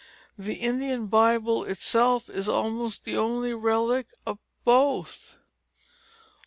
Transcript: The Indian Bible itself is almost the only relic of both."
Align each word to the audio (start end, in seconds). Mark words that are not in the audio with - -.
The 0.35 0.55
Indian 0.55 1.05
Bible 1.05 1.63
itself 1.63 2.27
is 2.27 2.49
almost 2.49 3.05
the 3.05 3.17
only 3.17 3.53
relic 3.53 4.07
of 4.25 4.39
both." 4.65 5.37